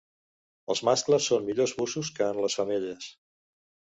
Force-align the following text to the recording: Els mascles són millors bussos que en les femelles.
Els 0.73 0.79
mascles 0.89 1.27
són 1.33 1.45
millors 1.49 1.75
bussos 1.81 2.11
que 2.19 2.27
en 2.37 2.41
les 2.45 2.57
femelles. 2.61 3.13